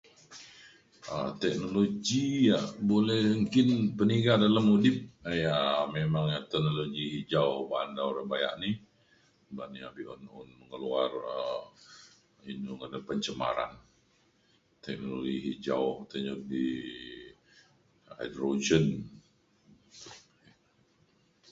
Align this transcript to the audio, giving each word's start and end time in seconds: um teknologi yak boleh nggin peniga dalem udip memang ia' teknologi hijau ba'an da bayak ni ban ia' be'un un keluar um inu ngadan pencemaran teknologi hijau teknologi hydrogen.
um 1.13 1.29
teknologi 1.43 2.25
yak 2.49 2.65
boleh 2.89 3.23
nggin 3.41 3.69
peniga 3.97 4.33
dalem 4.43 4.65
udip 4.75 4.97
memang 5.97 6.25
ia' 6.33 6.47
teknologi 6.51 7.03
hijau 7.15 7.49
ba'an 7.71 7.89
da 7.97 8.03
bayak 8.31 8.53
ni 8.63 8.69
ban 9.55 9.71
ia' 9.79 9.93
be'un 9.97 10.21
un 10.39 10.49
keluar 10.71 11.09
um 11.37 11.63
inu 12.51 12.71
ngadan 12.75 13.03
pencemaran 13.09 13.71
teknologi 14.85 15.37
hijau 15.47 15.83
teknologi 16.11 16.67
hydrogen. 18.17 18.85